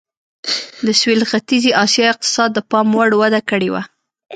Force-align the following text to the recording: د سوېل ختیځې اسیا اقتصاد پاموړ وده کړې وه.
د 0.85 0.87
سوېل 0.99 1.21
ختیځې 1.31 1.71
اسیا 1.83 2.05
اقتصاد 2.13 2.51
پاموړ 2.71 3.09
وده 3.21 3.41
کړې 3.49 3.69
وه. 3.73 3.81